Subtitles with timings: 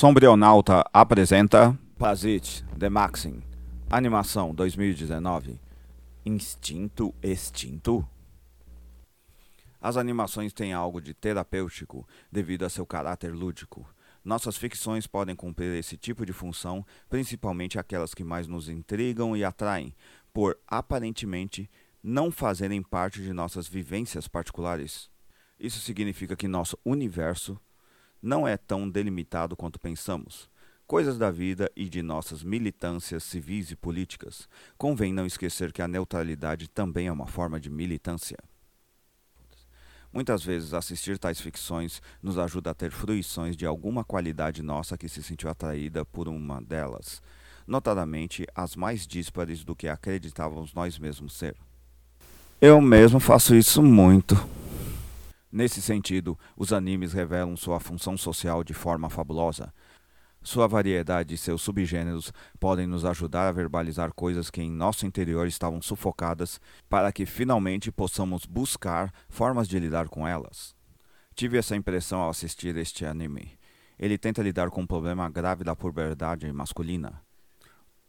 [0.00, 3.42] Sombrionauta apresenta Pazit The Maxim
[3.90, 5.60] Animação 2019
[6.24, 8.08] Instinto Extinto
[9.78, 13.86] As animações têm algo de terapêutico devido a seu caráter lúdico.
[14.24, 19.44] Nossas ficções podem cumprir esse tipo de função, principalmente aquelas que mais nos intrigam e
[19.44, 19.94] atraem,
[20.32, 21.70] por aparentemente
[22.02, 25.10] não fazerem parte de nossas vivências particulares.
[25.58, 27.60] Isso significa que nosso universo
[28.22, 30.48] não é tão delimitado quanto pensamos.
[30.86, 34.48] Coisas da vida e de nossas militâncias civis e políticas.
[34.76, 38.36] Convém não esquecer que a neutralidade também é uma forma de militância.
[40.12, 45.08] Muitas vezes assistir tais ficções nos ajuda a ter fruições de alguma qualidade nossa que
[45.08, 47.22] se sentiu atraída por uma delas,
[47.64, 51.54] notadamente as mais díspares do que acreditávamos nós mesmos ser.
[52.60, 54.34] Eu mesmo faço isso muito.
[55.52, 59.72] Nesse sentido, os animes revelam sua função social de forma fabulosa.
[60.42, 65.46] Sua variedade e seus subgêneros podem nos ajudar a verbalizar coisas que em nosso interior
[65.46, 70.74] estavam sufocadas, para que finalmente possamos buscar formas de lidar com elas.
[71.34, 73.58] Tive essa impressão ao assistir este anime.
[73.98, 77.20] Ele tenta lidar com um problema grave da puberdade masculina.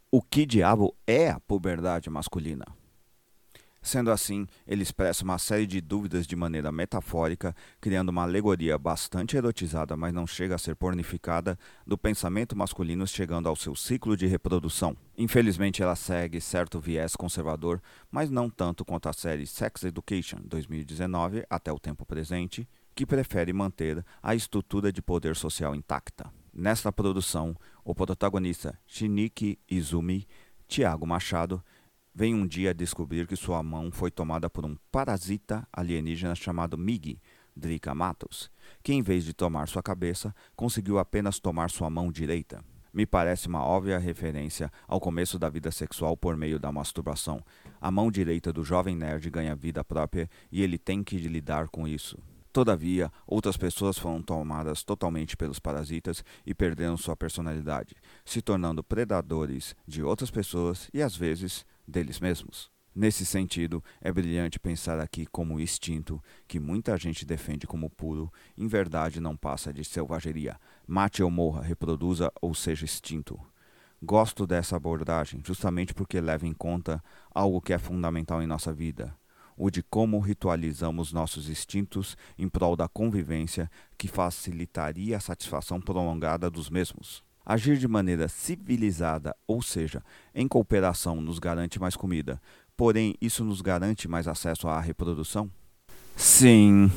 [0.10, 2.66] O que diabo é a puberdade masculina?
[3.84, 9.36] Sendo assim, ele expressa uma série de dúvidas de maneira metafórica, criando uma alegoria bastante
[9.36, 14.28] erotizada, mas não chega a ser pornificada, do pensamento masculino chegando ao seu ciclo de
[14.28, 14.96] reprodução.
[15.18, 21.44] Infelizmente, ela segue certo viés conservador, mas não tanto quanto a série Sex Education 2019
[21.50, 26.32] até o tempo presente, que prefere manter a estrutura de poder social intacta.
[26.54, 30.28] Nesta produção, o protagonista Shiniki Izumi,
[30.68, 31.64] Tiago Machado,
[32.14, 37.20] vem um dia descobrir que sua mão foi tomada por um parasita alienígena chamado Mig,
[37.56, 38.52] Drika Matos,
[38.84, 42.64] que em vez de tomar sua cabeça, conseguiu apenas tomar sua mão direita.
[42.94, 47.42] Me parece uma óbvia referência ao começo da vida sexual por meio da masturbação.
[47.80, 51.88] A mão direita do jovem nerd ganha vida própria e ele tem que lidar com
[51.88, 52.18] isso.
[52.52, 57.96] Todavia, outras pessoas foram tomadas totalmente pelos parasitas e perderam sua personalidade,
[58.26, 62.72] se tornando predadores de outras pessoas e, às vezes, deles mesmos.
[62.94, 68.32] Nesse sentido, é brilhante pensar aqui como o instinto, que muita gente defende como puro,
[68.58, 70.60] em verdade não passa de selvageria.
[70.86, 73.40] Mate ou morra, reproduza ou seja extinto.
[74.04, 77.02] Gosto dessa abordagem justamente porque leva em conta
[77.34, 79.16] algo que é fundamental em nossa vida,
[79.56, 86.50] o de como ritualizamos nossos instintos em prol da convivência que facilitaria a satisfação prolongada
[86.50, 87.24] dos mesmos.
[87.46, 90.04] Agir de maneira civilizada, ou seja,
[90.34, 92.42] em cooperação, nos garante mais comida,
[92.78, 95.50] porém, isso nos garante mais acesso à reprodução?
[96.16, 96.92] Sim.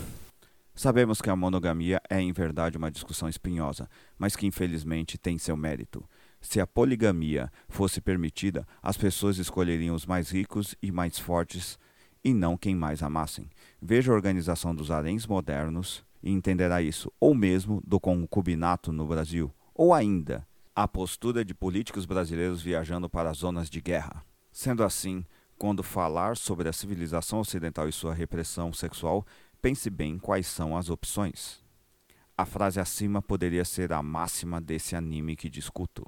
[0.74, 3.88] Sabemos que a monogamia é em verdade uma discussão espinhosa,
[4.18, 6.04] mas que infelizmente tem seu mérito.
[6.40, 11.78] Se a poligamia fosse permitida, as pessoas escolheriam os mais ricos e mais fortes
[12.24, 13.48] e não quem mais amassem.
[13.80, 19.52] Veja a organização dos haréns modernos e entenderá isso, ou mesmo do concubinato no Brasil,
[19.74, 24.24] ou ainda a postura de políticos brasileiros viajando para zonas de guerra.
[24.50, 25.24] Sendo assim,
[25.58, 29.26] quando falar sobre a civilização ocidental e sua repressão sexual,
[29.60, 31.62] pense bem quais são as opções.
[32.36, 36.04] A frase acima poderia ser a máxima desse anime que discuto.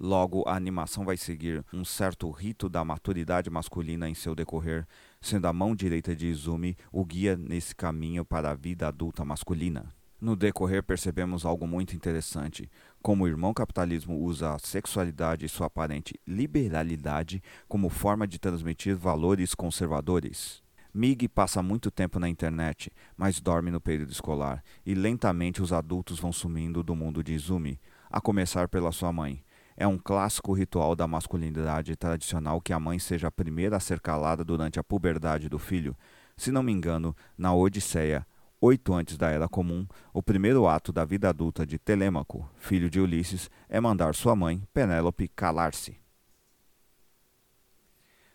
[0.00, 4.86] Logo, a animação vai seguir um certo rito da maturidade masculina em seu decorrer,
[5.20, 9.92] sendo a mão direita de Izumi o guia nesse caminho para a vida adulta masculina.
[10.20, 12.68] No decorrer, percebemos algo muito interessante:
[13.00, 18.96] como o irmão capitalismo usa a sexualidade e sua aparente liberalidade como forma de transmitir
[18.96, 20.62] valores conservadores.
[20.92, 26.18] Mig passa muito tempo na internet, mas dorme no período escolar, e lentamente os adultos
[26.18, 27.78] vão sumindo do mundo de Izumi,
[28.10, 29.44] a começar pela sua mãe.
[29.76, 34.00] É um clássico ritual da masculinidade tradicional que a mãe seja a primeira a ser
[34.00, 35.96] calada durante a puberdade do filho.
[36.36, 38.26] Se não me engano, na Odisseia,
[38.60, 43.00] oito antes da Era Comum, o primeiro ato da vida adulta de Telêmaco, filho de
[43.00, 45.98] Ulisses, é mandar sua mãe, Penélope, calar-se.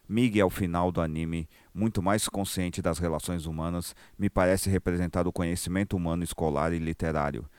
[0.07, 5.33] Mig, ao final do anime, muito mais consciente das relações humanas, me parece representar o
[5.33, 7.49] conhecimento humano escolar e literário,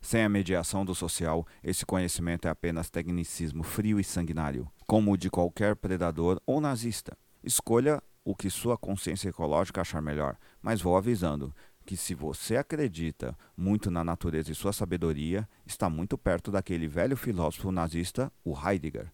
[0.00, 5.16] sem a mediação do social, esse conhecimento é apenas tecnicismo frio e sanguinário, como o
[5.16, 7.16] de qualquer predador ou nazista.
[7.42, 11.54] Escolha o que sua consciência ecológica achar melhor, mas vou avisando
[11.88, 17.16] que se você acredita muito na natureza e sua sabedoria, está muito perto daquele velho
[17.16, 19.10] filósofo nazista, o Heidegger,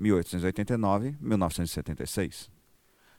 [0.00, 2.48] 1889-1976.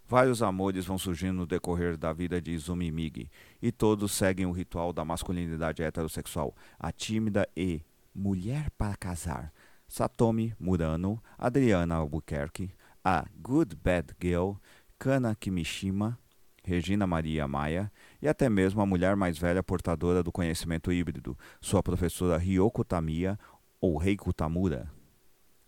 [0.08, 3.30] Vários amores vão surgindo no decorrer da vida de Izumi Migi,
[3.62, 9.54] e todos seguem o ritual da masculinidade heterossexual, a tímida e Mulher para Casar,
[9.88, 12.72] Satomi Murano, Adriana Albuquerque,
[13.04, 14.54] A Good Bad Girl,
[14.98, 16.18] Kana Kimishima,
[16.66, 21.84] Regina Maria Maia e até mesmo a mulher mais velha portadora do conhecimento híbrido, sua
[21.84, 23.38] professora Ryoko Tamiya
[23.80, 24.92] ou Reiko Tamura,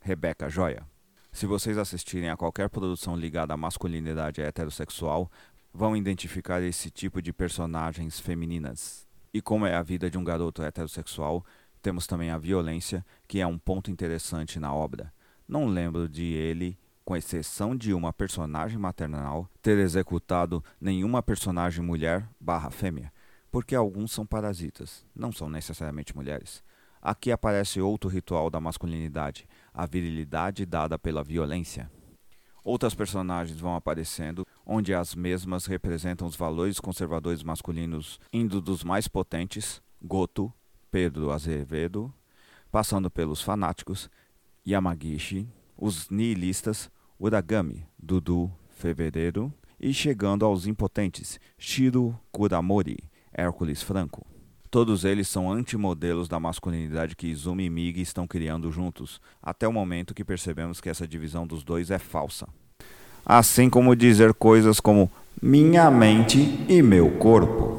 [0.02, 0.84] Rebeca Joia.
[1.32, 5.32] Se vocês assistirem a qualquer produção ligada à masculinidade heterossexual,
[5.72, 9.08] vão identificar esse tipo de personagens femininas.
[9.32, 11.46] E como é a vida de um garoto heterossexual,
[11.80, 15.14] temos também a violência, que é um ponto interessante na obra.
[15.48, 16.76] Não lembro de ele
[17.08, 23.14] com exceção de uma personagem maternal, ter executado nenhuma personagem mulher barra fêmea,
[23.50, 26.62] porque alguns são parasitas, não são necessariamente mulheres.
[27.02, 31.90] Aqui aparece outro ritual da masculinidade, a virilidade dada pela violência.
[32.62, 39.08] Outras personagens vão aparecendo, onde as mesmas representam os valores conservadores masculinos, indo dos mais
[39.08, 40.52] potentes, Goto,
[40.92, 42.14] Pedro Azevedo,
[42.70, 44.10] passando pelos fanáticos,
[44.68, 52.98] Yamagishi, os nihilistas, Uragami, Dudu, Fevereiro, e chegando aos impotentes, Shiro Kuramori,
[53.34, 54.26] Hércules Franco.
[54.70, 59.74] Todos eles são antimodelos da masculinidade que Izumi e Mig estão criando juntos, até o
[59.74, 62.48] momento que percebemos que essa divisão dos dois é falsa.
[63.26, 65.10] Assim como dizer coisas como
[65.42, 67.78] minha mente e meu corpo.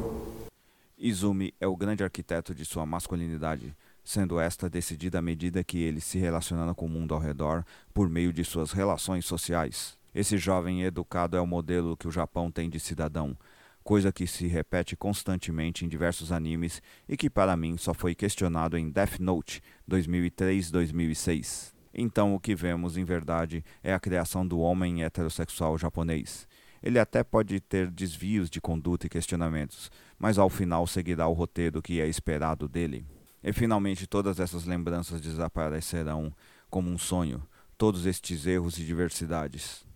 [0.99, 3.75] Izumi é o grande arquiteto de sua masculinidade,
[4.08, 7.62] sendo esta decidida à medida que ele se relaciona com o mundo ao redor
[7.93, 9.99] por meio de suas relações sociais.
[10.14, 13.37] Esse jovem educado é o modelo que o Japão tem de cidadão,
[13.84, 18.78] coisa que se repete constantemente em diversos animes e que para mim só foi questionado
[18.78, 21.75] em Death Note 2003-2006.
[21.93, 26.49] Então o que vemos em verdade é a criação do homem heterossexual japonês.
[26.82, 31.82] Ele até pode ter desvios de conduta e questionamentos, mas ao final seguirá o roteiro
[31.82, 33.05] que é esperado dele.
[33.43, 36.32] E finalmente todas essas lembranças desaparecerão
[36.69, 37.43] como um sonho,
[37.76, 39.87] todos estes erros e diversidades.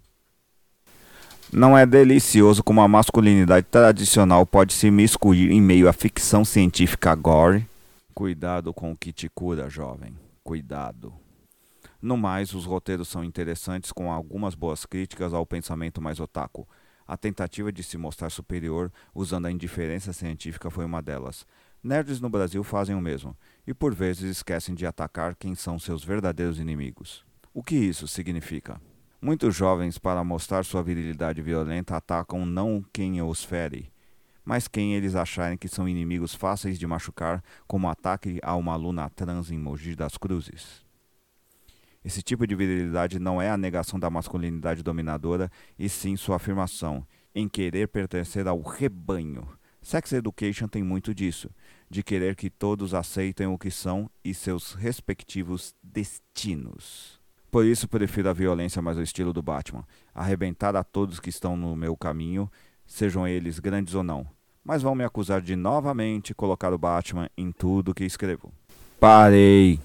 [1.53, 7.15] Não é delicioso como a masculinidade tradicional pode se miscuir em meio à ficção científica
[7.15, 7.69] gore?
[8.15, 10.15] Cuidado com o que te cura, jovem.
[10.43, 11.13] Cuidado.
[12.01, 16.67] No mais, os roteiros são interessantes com algumas boas críticas ao pensamento mais otaku.
[17.07, 21.47] A tentativa de se mostrar superior usando a indiferença científica foi uma delas.
[21.85, 23.37] Nerds no Brasil fazem o mesmo,
[23.67, 27.25] e por vezes esquecem de atacar quem são seus verdadeiros inimigos.
[27.53, 28.81] O que isso significa?
[29.21, 33.93] Muitos jovens, para mostrar sua virilidade violenta, atacam não quem os fere,
[34.45, 39.11] mas quem eles acharem que são inimigos fáceis de machucar, como ataque a uma aluna
[39.11, 40.85] trans em Mogi das Cruzes.
[42.05, 47.05] Esse tipo de virilidade não é a negação da masculinidade dominadora, e sim sua afirmação,
[47.35, 49.49] em querer pertencer ao rebanho,
[49.83, 51.51] Sex Education tem muito disso,
[51.91, 57.21] de querer que todos aceitem o que são e seus respectivos destinos.
[57.51, 59.85] Por isso prefiro a violência mais o estilo do Batman,
[60.15, 62.51] arrebentar a todos que estão no meu caminho,
[62.87, 64.27] sejam eles grandes ou não.
[64.65, 68.53] Mas vão me acusar de novamente colocar o Batman em tudo que escrevo.
[69.01, 69.81] Parei!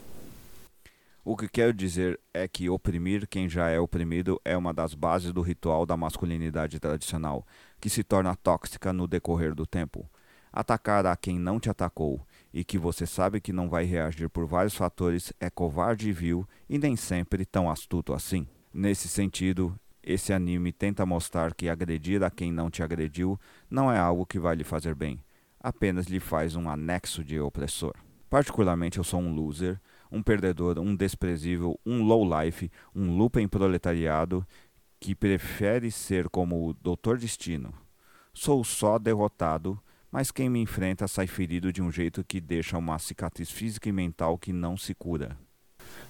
[1.25, 5.33] O que quero dizer é que oprimir quem já é oprimido é uma das bases
[5.33, 7.45] do ritual da masculinidade tradicional,
[7.79, 10.09] que se torna tóxica no decorrer do tempo.
[10.51, 14.45] Atacar a quem não te atacou e que você sabe que não vai reagir por
[14.45, 18.47] vários fatores é covarde e vil e nem sempre tão astuto assim.
[18.73, 23.99] Nesse sentido, esse anime tenta mostrar que agredir a quem não te agrediu não é
[23.99, 25.23] algo que vai lhe fazer bem,
[25.59, 27.93] apenas lhe faz um anexo de opressor.
[28.29, 29.79] Particularmente eu sou um loser
[30.11, 34.45] um perdedor, um desprezível, um low-life, um lupen proletariado
[34.99, 37.73] que prefere ser como o Doutor Destino.
[38.33, 39.79] Sou só derrotado,
[40.11, 43.91] mas quem me enfrenta sai ferido de um jeito que deixa uma cicatriz física e
[43.91, 45.35] mental que não se cura.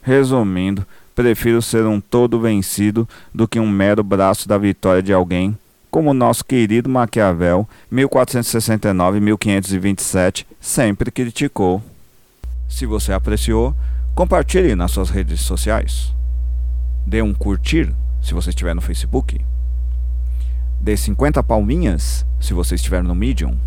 [0.02, 5.58] Resumindo, prefiro ser um todo vencido do que um mero braço da vitória de alguém,
[5.90, 11.82] como nosso querido Maquiavel, 1469-1527, sempre criticou.
[12.70, 13.74] Se você apreciou,
[14.14, 16.14] compartilhe nas suas redes sociais.
[17.06, 17.94] Dê um curtir
[18.28, 19.40] se você estiver no Facebook.
[20.82, 23.58] Dê 50 palminhas se você estiver no Medium.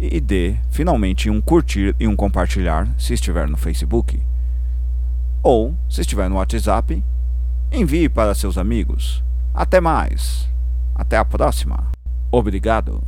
[0.00, 4.18] E dê finalmente um curtir e um compartilhar se estiver no Facebook.
[5.42, 7.04] Ou, se estiver no WhatsApp,
[7.70, 9.22] envie para seus amigos.
[9.52, 10.48] Até mais.
[10.94, 11.90] Até a próxima.
[12.32, 13.02] Obrigado.